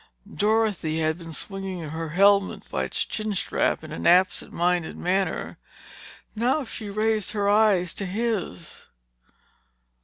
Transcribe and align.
Dorothy 0.33 0.97
had 1.01 1.19
been 1.19 1.31
swinging 1.31 1.81
her 1.89 2.09
helmet 2.09 2.67
by 2.71 2.85
its 2.85 3.05
chin 3.05 3.35
strap 3.35 3.83
in 3.83 3.91
an 3.91 4.07
absent 4.07 4.51
minded 4.51 4.97
manner. 4.97 5.59
Now 6.35 6.63
she 6.63 6.89
raised 6.89 7.33
her 7.33 7.47
eyes 7.47 7.93
to 7.93 8.07
his. 8.07 8.87